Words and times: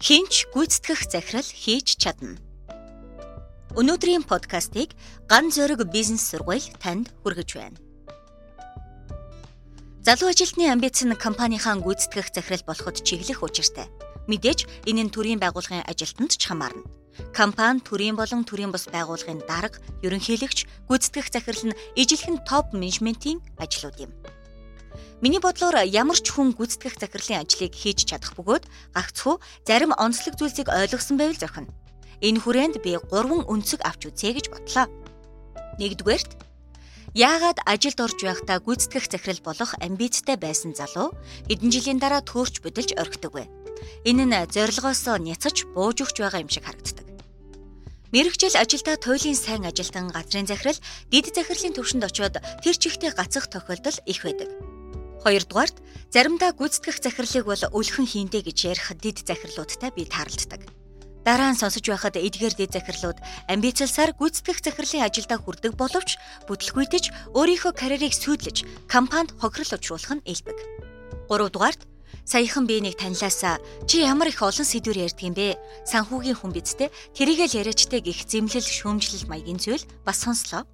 хинч 0.00 0.48
гүйцэтгэх 0.56 1.12
захирал 1.12 1.44
хийж 1.44 2.00
чадна. 2.00 2.40
Өнөөдрийн 3.76 4.24
подкастыг 4.24 4.96
Ган 5.28 5.52
зориг 5.52 5.84
бизнес 5.92 6.24
сургууль 6.24 6.64
танд 6.80 7.12
хүргэж 7.20 7.50
байна. 7.60 7.76
Залуу 10.00 10.32
ажилтны 10.32 10.72
амбиц 10.72 11.04
нь 11.04 11.12
компанийнхаа 11.12 11.76
гүйцэтгэх 11.84 12.32
захирал 12.32 12.64
болоход 12.64 13.04
чиглэх 13.04 13.44
учиртай. 13.44 13.92
Мэдээж 14.24 14.88
энэ 14.88 15.04
нь 15.04 15.12
төрийн 15.12 15.36
байгууллагын 15.36 15.84
ажилтнанд 15.84 16.32
ч 16.32 16.48
хамаарна. 16.48 16.88
Компани 17.36 17.84
төрийн 17.84 18.16
болон 18.16 18.48
төрийн 18.48 18.72
бус 18.72 18.88
байгууллагын 18.88 19.44
дарга, 19.44 19.84
ерөнхийлөгч, 20.00 20.88
гүйцэтгэх 20.88 21.28
захирал 21.28 21.76
нь 21.76 21.78
ижилхэн 22.00 22.40
топ 22.48 22.72
менежментийн 22.72 23.44
ажлууд 23.60 24.00
юм. 24.00 24.12
Миний 25.20 25.40
бодлоор 25.40 25.84
ямар 25.84 26.16
ч 26.16 26.32
хүн 26.32 26.56
гүйцэтгэх 26.56 26.96
захирлын 26.96 27.44
ажлыг 27.44 27.72
хийж 27.76 28.08
чадах 28.08 28.32
бөгөөд 28.36 28.64
гагцхүү 28.96 29.34
зарим 29.68 29.92
онцлог 29.96 30.34
зүйлсийг 30.40 30.68
ойлгосон 30.72 31.16
байвал 31.20 31.36
зохино. 31.36 31.72
Энэ 32.20 32.40
хүрээнд 32.40 32.76
би 32.84 32.96
3 32.96 33.48
өнцөг 33.48 33.80
авч 33.84 34.08
үзье 34.08 34.32
гэж 34.36 34.46
бодлоо. 34.52 34.86
Нэгдүгээрт 35.80 36.30
яагаад 37.16 37.58
ажилд 37.66 37.98
орж 38.00 38.18
байхдаа 38.22 38.58
гүйцэтгэх 38.60 39.06
захирал 39.08 39.40
болох 39.44 39.72
амбицтай 39.80 40.36
байсан 40.36 40.76
залуу 40.76 41.16
хэдэн 41.48 41.72
жилийн 41.72 41.98
дараа 42.00 42.20
төөрч 42.20 42.60
бодолж 42.60 42.92
орхидог 42.96 43.32
вэ? 43.34 43.44
Энэ 44.04 44.24
нь 44.28 44.36
зорилгоосоо 44.52 45.16
няцаж 45.20 45.64
бууж 45.74 46.04
өгч 46.04 46.16
байгаа 46.20 46.44
юм 46.44 46.52
шиг 46.52 46.64
харагддаг. 46.64 47.06
Мэргэжил 48.12 48.58
ажилдаа 48.58 48.96
туйлын 48.98 49.38
сайн 49.38 49.64
ажилтан 49.70 50.10
газрын 50.10 50.46
захирал 50.46 50.78
дид 51.10 51.30
захирлын 51.30 51.74
төвшөнд 51.74 52.04
очиод 52.08 52.42
тэр 52.62 52.74
чигтээ 52.74 53.14
гацах 53.14 53.46
тохиолдол 53.46 53.96
их 54.06 54.26
байдаг. 54.26 54.50
Хоёрдугаарт 55.20 55.76
заримдаа 56.08 56.56
гүйцэтгэх 56.56 56.96
захирлыг 57.04 57.44
бол 57.44 57.62
өлхөн 57.76 58.08
хийндэ 58.08 58.40
гэж 58.40 58.58
ярих 58.72 58.88
дид 58.96 59.20
захирлуудтай 59.20 59.92
би 59.92 60.08
тааралддаг. 60.08 60.64
Дараа 61.20 61.52
нь 61.52 61.60
сонсож 61.60 61.84
байхад 61.84 62.16
эдгээр 62.16 62.54
дид 62.56 62.72
захирлууд 62.72 63.20
амбицлсаар 63.52 64.16
гүйцэтгэх 64.16 64.64
захирлын 64.64 65.04
ажилдаа 65.04 65.36
хүрдэг 65.36 65.76
боловч 65.76 66.16
бүтлгүйтэж 66.48 67.36
өөрийнхөө 67.36 67.72
карьерийг 67.76 68.16
сүйдлэж 68.16 68.88
компанид 68.88 69.36
хохирол 69.36 69.76
учруулах 69.76 70.12
нь 70.16 70.24
элбэг. 70.24 70.56
Гуравдугаарт 71.28 71.84
саяхан 72.24 72.64
би 72.64 72.80
нэг 72.80 72.96
танилаасаа 72.96 73.60
чи 73.84 74.00
ямар 74.00 74.32
их 74.32 74.40
олон 74.40 74.64
сэдвэр 74.64 75.04
ярьдаг 75.04 75.24
юм 75.28 75.36
бэ? 75.36 75.60
Санхүүгийн 75.84 76.40
хүн 76.40 76.52
бидтэй 76.56 76.88
тэрийгэл 77.12 77.60
яриачтай 77.60 78.00
гих 78.00 78.24
зэмлэл 78.24 78.64
шөөмжлөл 78.64 79.28
маягийн 79.28 79.60
зүйл 79.60 79.84
бас 80.08 80.24
сонслоо. 80.24 80.64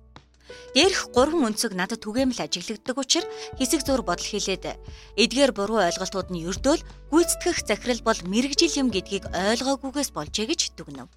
Дээрх 0.74 1.10
гурван 1.14 1.52
өнцөг 1.52 1.72
надад 1.72 2.04
түгээмэл 2.04 2.44
ажиглагддаг 2.44 2.96
учраас 2.98 3.30
хэсэг 3.58 3.80
зур 3.86 4.02
бодол 4.04 4.26
хийлээд 4.28 4.76
эдгээр 5.16 5.52
буруу 5.56 5.80
ойлголтууд 5.82 6.28
нь 6.30 6.44
ердөөл 6.44 6.82
гүйцэтгэх 7.10 7.64
захирал 7.64 8.02
бол 8.04 8.20
мэрэгжил 8.28 8.78
юм 8.80 8.88
гэдгийг 8.92 9.30
ойлгоогүйгээс 9.32 10.10
болжээ 10.12 10.46
гэж 10.52 10.60
дүгнэв. 10.76 11.08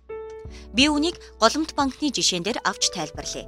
Би 0.74 0.90
үнийг 0.90 1.18
голомт 1.38 1.76
банкны 1.76 2.10
жишээн 2.10 2.44
дээр 2.46 2.60
авч 2.66 2.90
тайлбарлая. 2.96 3.48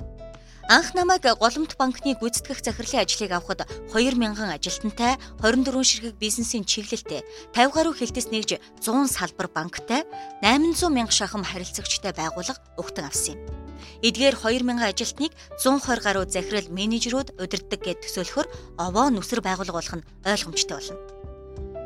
Анх 0.70 0.94
намайг 0.94 1.26
голомт 1.26 1.76
банкны 1.76 2.14
гүйцэтгэх 2.16 2.62
захирлын 2.64 3.04
ажлыг 3.04 3.32
авахд 3.34 3.66
2000 3.92 4.56
ажилтнтай 4.56 5.18
24 5.42 5.84
ширхэг 5.84 6.16
бизнесийн 6.16 6.64
чиглэлтэй 6.64 7.26
50 7.52 7.76
гаруй 7.76 7.94
хилтэс 7.98 8.32
нэгж 8.32 8.62
100 8.80 9.10
салбар 9.10 9.50
банктай 9.50 10.06
800 10.40 10.94
мянга 10.94 11.12
шахам 11.12 11.44
харилцагчтай 11.44 12.14
байгууллага 12.14 12.62
угтан 12.78 13.10
авсан 13.10 13.36
юм. 13.36 13.71
Эдгээр 14.02 14.36
2000 14.40 14.82
ажилтныг 14.82 15.32
120 15.60 16.06
гаруй 16.06 16.26
захирал 16.30 16.68
менежерүүд 16.70 17.38
удирддаг 17.42 17.82
гэд 17.82 18.00
төсөөлөхөр 18.04 18.48
овоо 18.78 19.08
нүсэр 19.12 19.42
байгуулга 19.46 19.78
болох 19.78 19.96
нь 20.00 20.08
ойлгомжтой 20.26 20.78
болно. 20.78 21.22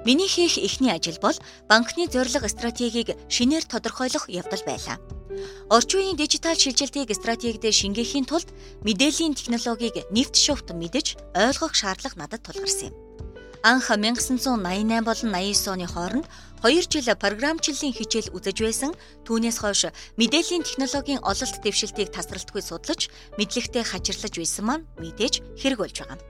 Миний 0.05 0.29
хийх 0.29 0.61
эхний 0.61 0.93
ажил 0.93 1.17
бол 1.17 1.33
банкны 1.67 2.05
зорилго 2.05 2.47
стратегийг 2.47 3.17
шинээр 3.27 3.65
тодорхойлох 3.65 4.29
явдал 4.29 4.61
байлаа. 4.61 5.01
Орчин 5.69 5.99
үеийн 5.99 6.17
дижитал 6.17 6.53
шилжилтийг 6.53 7.09
стратегид 7.09 7.65
шингээхийн 7.65 8.29
тулд 8.29 8.45
мэдээллийн 8.85 9.33
технологиг 9.33 10.05
нэвт 10.13 10.37
шувт 10.37 10.69
мэдэж 10.77 11.17
ойлгох 11.33 11.73
шаардлага 11.73 12.21
надад 12.21 12.45
тулгарсан 12.45 12.93
юм. 12.93 12.95
Анх 13.65 13.89
1988 13.89 15.01
болон 15.01 15.29
89 15.33 15.73
оны 15.73 15.87
хооронд 15.89 16.29
2 16.65 16.81
жил 16.89 17.13
програмчлалын 17.13 17.93
хичээл 17.93 18.33
үзэж 18.33 18.57
байсан. 18.65 18.91
Түүнээс 19.29 19.61
хойш 19.61 19.93
мэдээллийн 20.17 20.65
технологийн 20.65 21.21
ололт 21.21 21.61
дэвшилтийг 21.61 22.09
тасралтгүй 22.09 22.65
судлаж, 22.65 23.13
мэдлэгтэй 23.37 23.85
хачирлаж 23.85 24.33
байсан 24.33 24.65
маань 24.65 24.87
мэдээж 24.97 25.45
хэрэг 25.61 25.77
болж 25.77 25.93
байгаа 26.01 26.17
юм. 26.17 26.25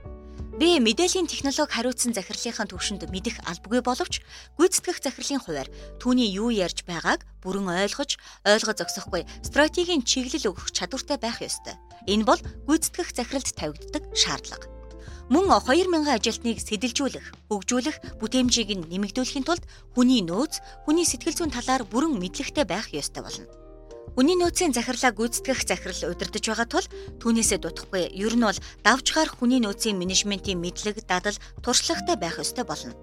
Би 0.60 0.76
мэдээллийн 0.76 1.24
технологи 1.24 1.72
хариуцсан 1.72 2.12
захирлынхаа 2.12 2.68
төвшөнд 2.68 3.08
мэдэх 3.08 3.40
албагүй 3.48 3.80
боловч 3.80 4.20
гүйцэтгэх 4.60 5.00
захирлын 5.00 5.40
хувьар 5.40 5.72
түүний 6.04 6.28
юу 6.36 6.52
ярьж 6.52 6.84
байгааг 6.84 7.24
бүрэн 7.40 7.72
ойлгож, 7.72 8.20
ойлгож 8.44 8.76
зогсохгүй 8.76 9.24
стратегийн 9.40 10.04
чиглэл 10.04 10.52
өгөх 10.52 10.68
чадвартай 10.76 11.16
байх 11.16 11.40
ёстой. 11.40 11.80
Энэ 12.04 12.28
бол 12.28 12.40
гүйцэтгэх 12.68 13.08
захиралд 13.16 13.56
тавигддаг 13.56 14.04
шаардлага. 14.12 14.75
Мөн 15.26 15.50
2000 15.50 16.06
ажилтныг 16.06 16.58
сэтэлжүүлэх, 16.62 17.26
хөгжүүлэх 17.50 17.96
бүтээмжийг 18.22 18.70
нь 18.78 18.86
нэмэгдүүлэхийн 18.90 19.46
тулд 19.46 19.64
хүний 19.94 20.22
нөөц, 20.22 20.62
хүний 20.86 21.06
сэтгэл 21.06 21.36
зүйн 21.36 21.52
талаар 21.54 21.82
бүрэн 21.82 22.14
мэдлэгтэй 22.14 22.64
байх 22.68 22.94
ёстой 22.94 23.22
болно. 23.26 23.46
Хүний 24.16 24.32
нөөцийн 24.32 24.72
захирлаа 24.72 25.12
гүйцэтгэх 25.12 25.68
захирал 25.68 26.16
удирдах 26.16 26.40
байгаа 26.40 26.64
тул 26.64 26.86
түүнээсээ 27.20 27.60
дутхгүй. 27.60 28.16
Ер 28.16 28.32
нь 28.32 28.48
бол 28.48 28.56
давж 28.80 29.12
гарах 29.12 29.36
хүний 29.36 29.60
нөөцийн 29.60 30.00
менежментийн 30.00 30.56
мэдлэг, 30.56 31.04
дадал, 31.04 31.36
туршлагатай 31.60 32.16
байх 32.16 32.40
ёстой 32.40 32.64
болно. 32.64 32.96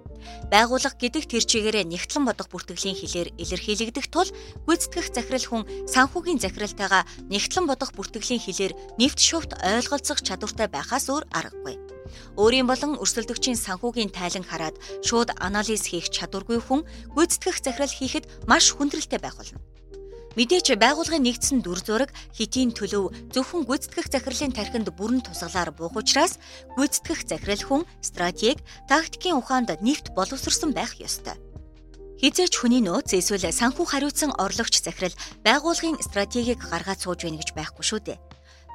Байгууллага 0.50 0.98
гэдэг 0.98 1.30
тэр 1.30 1.44
чигээрээ 1.46 1.86
нэгтлэн 1.86 2.26
бодох 2.26 2.50
бүртгэлийн 2.50 2.98
хилээр 2.98 3.30
илэрхийлэгдэх 3.38 4.10
тул 4.10 4.26
гүйцэтгэх 4.66 5.14
захирал 5.14 5.46
хүн 5.46 5.62
санхүүгийн 5.86 6.42
захиралтайгаа 6.42 7.06
нэгтлэн 7.30 7.70
бодох 7.70 7.94
бүртгэлийн 7.94 8.42
хилээр 8.42 8.72
нэвт 8.98 9.20
шувт 9.22 9.54
ойлголцох 9.62 10.18
чадвартай 10.18 10.66
байхаас 10.66 11.06
өөр 11.14 11.30
аргагүй. 11.30 11.93
Өөрийн 12.36 12.66
болон 12.68 12.98
өрсөлдөгчийн 13.02 13.58
санхүүгийн 13.58 14.10
тайлан 14.14 14.44
хараад 14.46 14.76
шууд 15.06 15.30
анализ 15.38 15.88
хийх 15.88 16.10
чадваргүй 16.10 16.60
хүн 16.62 16.82
гүйцэтгэх 17.16 17.56
захирал 17.62 17.94
хийхэд 17.94 18.24
маш 18.50 18.74
хүндрэлтэй 18.74 19.20
байх 19.22 19.36
болно. 19.38 19.60
Мэдээч 20.34 20.74
байгуулгын 20.74 21.22
нэгдсэн 21.22 21.62
дүр 21.62 21.78
зураг 21.78 22.10
хэтийн 22.34 22.74
төлөв 22.74 23.14
зөвхөн 23.30 23.62
гүйцэтгэх 23.70 24.10
захирлын 24.10 24.50
тархинд 24.50 24.90
бүрэн 24.90 25.22
тусгалаар 25.22 25.70
буух 25.70 25.94
учраас 25.94 26.42
гүйцэтгэх 26.74 27.20
захирал 27.30 27.62
хүн 27.62 27.82
стратеги, 28.02 28.58
тактикийн 28.90 29.38
ухаанд 29.38 29.70
нэвт 29.78 30.10
боловсрсон 30.18 30.74
байх 30.74 30.98
ёстой. 30.98 31.38
Хизээч 32.18 32.58
хүний 32.58 32.82
нөөц 32.82 33.14
эсвэл 33.14 33.46
санхүү 33.46 33.86
хариуцсан 33.86 34.34
орлогч 34.34 34.82
захирал 34.82 35.14
байгуулгын 35.46 36.02
стратегийг 36.02 36.58
гаргаад 36.66 36.98
сууж 36.98 37.22
байна 37.22 37.38
гэж 37.38 37.54
байхгүй 37.54 37.84
шүү 37.86 38.00
дээ 38.02 38.18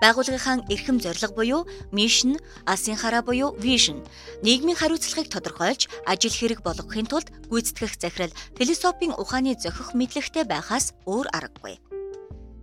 байгууллагынхаа 0.02 0.64
эрхэм 0.72 0.98
зорилго 1.04 1.36
буюу 1.36 1.62
мишн, 1.92 2.40
алсын 2.66 2.96
хараа 2.96 3.22
буюу 3.22 3.56
вижн, 3.60 4.00
нийгмийн 4.44 4.80
хариуцлагыг 4.80 5.28
тодорхойлж 5.28 5.92
ажил 6.08 6.36
хэрэг 6.36 6.64
болгохын 6.64 7.08
тулд 7.08 7.28
гүйцэтгэх 7.52 8.00
захирал 8.00 8.34
философийн 8.58 9.14
ухааны 9.20 9.60
зохих 9.60 9.92
мэдлэгтэй 9.94 10.48
байхаас 10.48 10.96
өөр 11.04 11.28
аргагүй. 11.36 11.84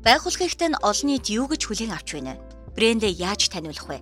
Байгууллагынхтай 0.00 0.69
нь 0.72 0.80
олон 0.80 1.08
нийт 1.12 1.26
юу 1.28 1.47
гэж 1.50 1.62
хүлээн 1.66 1.92
авч 1.92 2.08
байна? 2.16 2.41
Брэндээ 2.72 3.12
яаж 3.20 3.53
таниулах 3.53 3.88
вэ? 3.91 3.98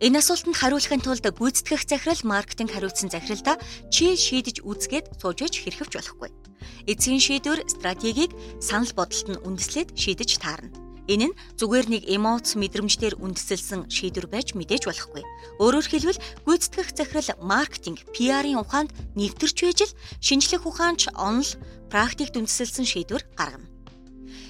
Энэ 0.00 0.24
асуултанд 0.24 0.56
хариулахын 0.56 1.04
тулд 1.04 1.24
гүйцэтгэх 1.28 1.84
захирал 1.84 2.22
маркетинг 2.24 2.72
хариуцсан 2.72 3.12
захиралда 3.12 3.60
чи 3.92 4.16
шийдэж 4.16 4.64
үзгээд 4.64 5.20
сууж 5.20 5.44
иж 5.44 5.54
хэрхэвч 5.60 5.92
болохгүй. 5.92 6.32
Эцсийн 6.88 7.20
шийдвэр 7.20 7.68
стратегийг 7.68 8.32
санал 8.64 8.88
бодолд 8.96 9.28
нь 9.28 9.42
үндэслээд 9.44 9.92
шийдэж 10.00 10.40
таарна. 10.40 10.72
Энэ 11.10 11.34
нь 11.34 11.38
зүгээр 11.58 11.86
нэг 11.90 12.02
эмоц 12.06 12.54
мэдрэмжээр 12.54 13.18
үндэслэлсэн 13.18 13.90
шийдвэр 13.90 14.30
байж 14.30 14.54
мэдээж 14.54 14.86
болохгүй. 14.86 15.26
Өөрөөр 15.58 15.86
хэлбэл 15.90 16.22
гүйцэтгэх 16.46 16.94
захирал 16.94 17.34
маркетинг, 17.42 18.06
PR-ийн 18.14 18.62
ухаанд 18.62 18.94
нэвтэрч 19.18 19.58
байж 19.66 19.80
л 19.90 19.96
шинжлэх 20.22 20.62
ухаанч 20.70 21.10
онол, 21.18 21.50
практикт 21.90 22.38
үндэслэлсэн 22.38 22.86
шийдвэр 22.86 23.26
гаргана. 23.34 23.79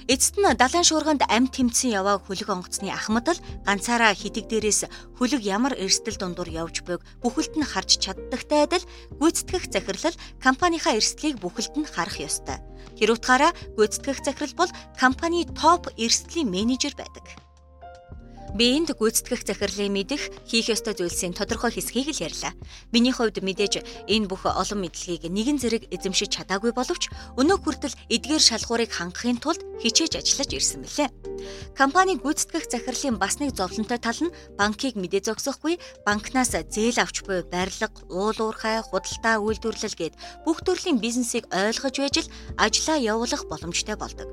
Эцэст 0.09 0.41
нь 0.41 0.49
далайн 0.57 0.87
шуурганд 0.87 1.23
амт 1.29 1.53
тэмцэн 1.53 1.93
явааг 2.01 2.25
хөлөг 2.25 2.49
онгоцны 2.49 2.89
ахмад 2.89 3.27
л 3.37 3.43
ганцаараа 3.67 4.17
хитэг 4.17 4.49
дээрээс 4.49 4.89
хөлөг 5.21 5.43
ямар 5.45 5.77
эрсдэл 5.77 6.17
дундуур 6.17 6.49
явж 6.49 6.81
байг 6.87 7.05
бүхэлд 7.21 7.61
нь 7.61 7.69
харж 7.69 8.01
чаддагтай 8.01 8.65
адил 8.65 8.85
гүйцэтгэх 9.21 9.69
захирлал 9.69 10.17
компанийнхаа 10.41 10.97
эрсдлийг 10.97 11.37
бүхэлд 11.43 11.75
нь 11.77 11.91
харах 11.91 12.17
ёстой. 12.17 12.59
Тэр 12.97 13.13
утгаараа 13.13 13.53
гүйцэтгэх 13.77 14.25
захирал 14.25 14.55
бол 14.57 14.71
компани 14.97 15.45
топ 15.45 15.93
эрсдлийн 16.01 16.49
менежер 16.49 16.97
байдаг. 16.97 17.25
Би 18.55 18.75
энд 18.75 18.91
гүйцэтгэх 18.99 19.47
захирлыг 19.47 19.91
мэдэх 19.95 20.23
хийх 20.43 20.75
ёстой 20.75 20.99
зүйлсийн 20.99 21.39
тодорхой 21.39 21.71
хэсгийг 21.71 22.11
л 22.11 22.25
ярьлаа. 22.27 22.53
Миний 22.91 23.15
хувьд 23.15 23.39
мэдээж 23.39 24.07
энэ 24.11 24.27
бүх 24.27 24.43
олон 24.43 24.83
мэдлэгийг 24.83 25.31
нэгэн 25.31 25.63
зэрэг 25.63 25.87
эзэмшиж 25.95 26.35
чадаагүй 26.35 26.75
боловч 26.75 27.15
өнөө 27.39 27.59
хүртэл 27.63 27.95
эдгээр 28.11 28.43
шалгуурыг 28.43 28.91
хангахын 28.91 29.39
тулд 29.39 29.63
хичээж 29.79 30.19
ажиллаж 30.19 30.51
ирсэн 30.51 30.83
мэлээ. 30.83 31.09
Компани 31.79 32.19
гүйцэтгэх 32.19 32.67
захирлын 32.67 33.17
бас 33.23 33.39
нэг 33.39 33.55
зовлонтой 33.55 34.03
тал 34.03 34.19
нь 34.19 34.35
банкыг 34.59 34.99
мэдээ 34.99 35.31
зогсохгүй, 35.31 35.79
банкнаас 36.03 36.53
зээл 36.53 36.99
авч 37.01 37.23
буй 37.25 37.47
барилга, 37.47 37.89
уул 38.11 38.37
уурхай, 38.37 38.83
худалдаа 38.83 39.39
үйлдвэрлэл 39.41 39.97
гээд 39.97 40.19
бүх 40.45 40.61
төрлийн 40.67 40.99
бизнесийг 40.99 41.47
ойлгож 41.55 41.97
байж 42.03 42.17
л 42.27 42.33
ажлаа 42.59 42.99
явуулах 42.99 43.47
боломжтой 43.47 43.97
болдог. 43.97 44.29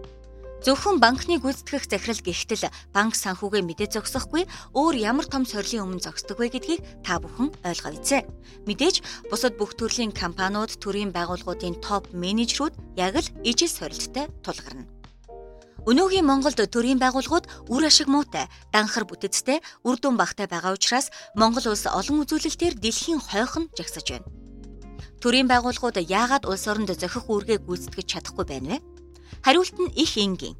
Зөвхөн 0.57 0.97
банкны 0.97 1.37
гүйцэтгэх 1.37 1.85
захирал 1.85 2.21
гихтэл 2.25 2.65
банк 2.89 3.13
санхүүгээ 3.13 3.61
мэдээ 3.61 3.89
зогсохгүй 3.93 4.49
өөр 4.73 4.95
ямар 4.97 5.29
том 5.29 5.45
сорилын 5.45 5.85
өмнө 5.85 6.01
зогсдог 6.01 6.41
вэ 6.41 6.49
гэдгийг 6.49 6.81
та 7.05 7.21
бүхэн 7.21 7.53
ойлгоо 7.61 7.93
үзье. 7.93 8.25
Мэдээж 8.65 9.29
бусад 9.29 9.53
бүх 9.61 9.77
төрлийн 9.77 10.09
компаниуд 10.09 10.81
төрийн 10.81 11.13
байгууллагуудын 11.13 11.77
топ 11.77 12.09
менежерүүд 12.09 12.73
яг 12.97 13.21
л 13.21 13.29
ижил 13.45 13.69
сорилттой 13.69 14.33
тулгарна. 14.41 14.89
Өнөөгийн 15.85 16.25
Монголд 16.25 16.57
төрийн 16.57 16.99
байгууллагууд 16.99 17.69
үр 17.69 17.83
ашиг 17.85 18.09
муутай, 18.09 18.49
данхар 18.73 19.05
бүтэцтэй, 19.07 19.61
үр 19.87 19.95
дүн 20.01 20.17
багтай 20.17 20.49
байгаа 20.49 20.73
учраас 20.73 21.13
Монгол 21.37 21.71
улс 21.71 21.85
олон 21.87 22.25
үзүүлэлтээр 22.25 22.75
дэлхийн 22.81 23.21
хойхон 23.23 23.69
жагсаж 23.77 24.09
байна. 24.09 24.27
Төрийн 25.21 25.47
байгууллагууд 25.47 26.01
яагаад 26.03 26.43
улс 26.49 26.67
оронд 26.67 26.91
зохих 26.91 27.31
үүргээ 27.31 27.63
гүйцэтгэж 27.63 28.07
чадахгүй 28.09 28.45
байна 28.49 28.67
вэ? 28.75 28.96
Хариулт 29.45 29.77
нь 29.79 29.93
их 29.95 30.17
энгийн. 30.17 30.55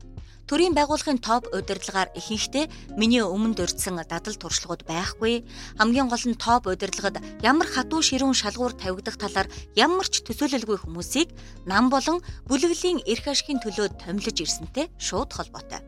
Төрийн 0.48 0.72
байгууллагын 0.72 1.20
топ 1.20 1.52
удирдлагаар 1.52 2.08
ихэнхдээ 2.16 2.96
миний 2.96 3.20
өмнө 3.20 3.60
дурдсан 3.60 4.00
дадал 4.00 4.40
туршлагууд 4.40 4.88
байхгүй. 4.88 5.44
Хамгийн 5.76 6.08
гол 6.08 6.24
нь 6.24 6.40
топ 6.40 6.72
удирдлагад 6.72 7.20
ямар 7.44 7.68
хатуу 7.68 8.00
ширүүн 8.00 8.32
шалгуур 8.32 8.72
тавигдах 8.72 9.20
талаар 9.20 9.52
ямар 9.76 10.08
ч 10.08 10.24
төсөөлөлгүй 10.24 10.80
хүмүүсийг 10.80 11.36
нам 11.68 11.92
болон 11.92 12.24
бүлэглэлийн 12.48 13.04
эрх 13.04 13.28
ашигын 13.28 13.60
төлөө 13.60 14.00
томилж 14.00 14.40
ирсэнтэй 14.40 14.88
шууд 14.96 15.36
холбоотой. 15.36 15.84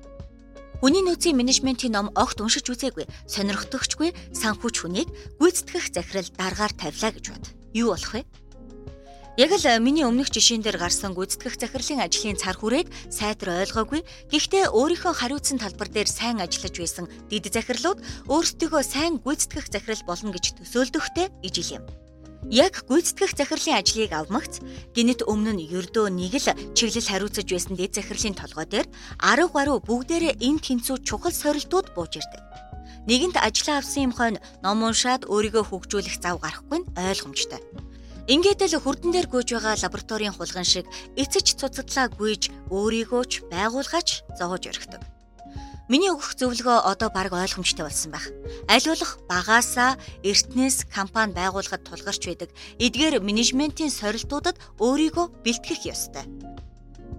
Хүний 0.84 1.04
нөөцийн 1.08 1.40
менежментийн 1.40 1.96
ном 1.96 2.08
огт 2.20 2.44
уншиж 2.44 2.68
үзээгүй, 2.68 3.08
сонирхдогчгүй 3.32 4.12
санхүүч 4.36 4.76
хүнийг 4.80 5.08
гүйцэтгэх 5.40 5.92
захирал 5.92 6.30
дараагаар 6.36 6.74
тавилаа 6.76 7.12
гэж 7.16 7.26
бод. 7.32 7.46
Юу 7.76 7.96
болох 7.96 8.12
вэ? 8.16 8.24
Яг 9.40 9.56
л 9.56 9.64
э, 9.64 9.80
миний 9.80 10.04
өмнөх 10.04 10.36
жишээн 10.36 10.60
дээр 10.60 10.76
гарсан 10.76 11.16
гүйцэтгэх 11.16 11.56
захирлын 11.56 12.04
ажлын 12.04 12.36
цар 12.36 12.60
хүрээг 12.60 12.92
сайтар 13.08 13.64
ойлгоогүй. 13.64 14.04
Гэхдээ 14.36 14.68
өөрийнхөө 14.68 15.16
хариуцсан 15.16 15.64
талбар 15.64 15.88
дээр 15.88 16.12
сайн 16.12 16.44
ажиллаж 16.44 16.76
байсан 16.76 17.08
дид 17.32 17.48
захирлууд 17.48 18.04
өөрсдийгөө 18.28 18.84
сайн 18.84 19.24
гүйцэтгэх 19.24 19.72
захирал 19.72 20.04
болно 20.04 20.36
гэж 20.36 20.60
төсөөлдөхтэй 20.60 21.32
ижил 21.40 21.80
юм. 21.80 21.84
Яг 22.52 22.84
гүйцэтгэх 22.92 23.32
захирлын 23.40 23.80
ажлыг 23.80 24.12
авмагц 24.12 24.60
гинэт 24.92 25.24
өмнө 25.24 25.56
нь 25.56 25.72
ердөө 25.72 26.12
нэг 26.12 26.36
л 26.36 26.52
чиглэл 26.76 27.08
хариуцаж 27.08 27.48
байсан 27.48 27.80
дэд 27.80 27.96
захирлын 27.96 28.36
толгой 28.36 28.68
дээр 28.68 28.92
10 29.24 29.56
гаруй 29.56 29.80
бүгдээрээ 29.88 30.36
энэ 30.36 30.64
тэнцүү 30.68 31.08
чухал 31.08 31.32
сорилтууд 31.32 31.96
бууж 31.96 32.20
ирдэг. 32.20 32.44
Нэгэнт 33.08 33.40
ажиллаа 33.40 33.80
авсан 33.80 34.12
юм 34.12 34.12
хойно 34.12 34.44
ном 34.60 34.84
уншаад 34.84 35.32
өөрийгөө 35.32 35.64
хөгжүүлэх 35.72 36.20
зав 36.20 36.44
гарахгүй 36.44 36.84
нь 36.84 36.90
ойлгомжтой. 37.00 37.89
Ингээд 38.30 38.62
л 38.62 38.78
хурдан 38.78 39.10
дээр 39.10 39.26
гүйж 39.26 39.58
байгаа 39.58 39.74
лабораторийн 39.82 40.38
хулган 40.38 40.62
шиг 40.62 40.86
эцэж 41.18 41.58
цуцадлаа 41.58 42.14
гүйж 42.14 42.54
өөрийгөө 42.70 43.24
ч 43.26 43.42
байгуулгаач 43.50 44.22
зоож 44.38 44.70
өргөдөг. 44.70 45.02
Миний 45.90 46.14
өгөх 46.14 46.38
зөвлөгөө 46.38 46.86
одоо 46.94 47.10
баг 47.10 47.34
ойлгомжтой 47.34 47.90
болсон 47.90 48.14
байх. 48.14 48.30
Болох 48.70 49.18
багаасаа 49.26 49.98
эртнээс 50.22 50.86
компани 50.94 51.34
байгуулахад 51.34 51.82
тулгарч 51.82 52.22
байдаг 52.30 52.54
эдгээр 52.78 53.18
менежментийн 53.18 53.90
сорилтуудад 53.90 54.62
өөрийгөө 54.78 55.26
бэлтгэх 55.42 55.90
ёстой. 55.90 56.30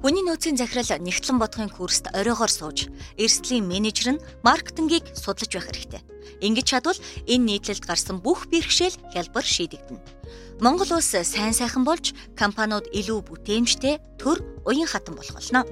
Хүний 0.07 0.23
нөөцийн 0.23 0.63
захирал 0.63 0.95
нэгтлэн 0.95 1.43
бодохын 1.43 1.75
курст 1.75 2.07
оройгоор 2.15 2.55
сууж, 2.55 2.87
эрсдлийн 3.19 3.67
менежер 3.67 4.15
нь 4.15 4.23
маркетингийг 4.47 5.11
судлаж 5.19 5.51
байх 5.51 5.67
хэрэгтэй. 5.67 6.03
Ингэж 6.39 6.67
чадвал 6.71 7.03
энэ 7.27 7.59
нийтлэлд 7.59 7.83
гарсан 7.83 8.23
бүх 8.23 8.47
бэрхшээл 8.47 8.95
хялбар 9.11 9.43
шийдэгдэнэ. 9.45 10.20
Монгол 10.61 11.01
улс 11.01 11.17
сайн 11.17 11.57
сайхан 11.57 11.89
болж 11.89 12.13
компаниуд 12.37 12.85
илүү 12.93 13.25
бүтээмжтэй, 13.33 13.97
төр 14.21 14.45
уян 14.69 14.85
хатан 14.85 15.17
болох 15.17 15.33
болно. 15.33 15.65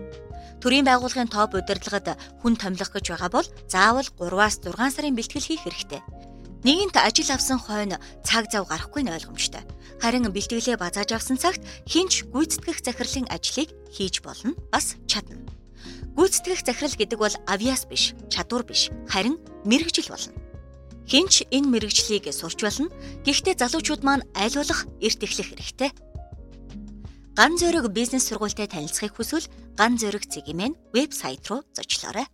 Төрийн 0.65 0.89
байгууллагын 0.89 1.29
топ 1.29 1.53
удирдлагад 1.53 2.17
хүн 2.41 2.57
томилох 2.57 2.97
гэж 2.97 3.13
байгаа 3.13 3.29
бол 3.29 3.49
заавал 3.69 4.09
3-аас 4.09 4.65
6 4.65 4.97
сарын 4.97 5.13
бэлтгэл 5.13 5.45
хийх 5.45 5.69
хэрэгтэй. 5.69 6.01
Нэгэнт 6.65 6.97
ажил 7.05 7.29
авсан 7.37 7.61
хойно 7.61 8.01
цаг 8.25 8.49
зав 8.49 8.65
гарахгүй 8.65 9.05
нь 9.05 9.13
ойлгомжтой. 9.13 9.61
Харин 10.01 10.33
бэлтгэлээ 10.33 10.81
базааж 10.81 11.13
авсан 11.13 11.37
цагт 11.37 11.61
хинч 11.85 12.25
гүйцэтгэх 12.33 12.81
захирлын 12.81 13.29
ажлыг 13.29 13.69
хийж 13.93 14.25
болно 14.25 14.57
бас 14.73 14.97
чадна. 15.05 15.37
Гүйцэтгэх 16.17 16.65
захирал 16.65 16.97
гэдэг 16.97 17.19
бол 17.21 17.37
авиас 17.45 17.85
биш, 17.85 18.17
чадвар 18.33 18.65
биш, 18.65 18.89
харин 19.05 19.37
мэрэгжил 19.69 20.09
болно. 20.09 20.48
Хинч 21.09 21.49
энэ 21.49 21.69
мэрэгжлийг 21.73 22.29
сурч 22.29 22.61
болно. 22.61 22.93
Гэхдээ 23.25 23.57
залуучууд 23.57 24.05
маань 24.05 24.29
аль 24.37 24.53
болох 24.53 24.85
эрт 25.01 25.21
эхлэх 25.25 25.49
хэрэгтэй. 25.57 25.91
Ган 27.33 27.57
зөрөг 27.57 27.89
бизнес 27.97 28.29
сургуультай 28.29 28.69
танилцахыг 28.69 29.17
хүсвэл 29.17 29.49
Ган 29.79 29.97
зөрөг 29.97 30.29
цэгийн 30.29 30.77
вебсайт 30.93 31.49
руу 31.49 31.65
зочлоорой. 31.73 32.27